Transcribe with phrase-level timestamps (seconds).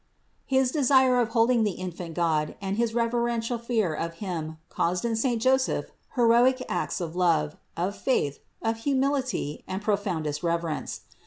[0.49, 0.57] 506.
[0.63, 5.15] His desire of holding the infant God and his reverential fear of Him caused in
[5.15, 11.01] saint Joseph heroic acts of love, of faith, of humility and profoundest rev erence.